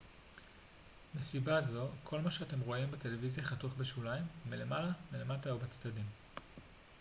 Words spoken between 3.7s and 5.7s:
בשוליים מלמעלה מלמטה